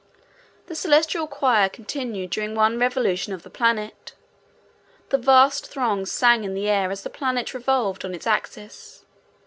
The 0.65 0.73
celestial 0.73 1.27
choir 1.27 1.69
continued 1.69 2.31
during 2.31 2.55
one 2.55 2.79
revolution 2.79 3.33
of 3.33 3.43
the 3.43 3.51
planet. 3.51 4.15
The 5.09 5.19
vast 5.19 5.67
throng 5.69 6.07
sang 6.07 6.43
in 6.43 6.55
the 6.55 6.67
air 6.69 6.89
as 6.89 7.03
the 7.03 7.09
planet 7.11 7.53
revolved 7.53 8.03
on 8.03 8.15
its 8.15 8.25
axis. 8.25 9.05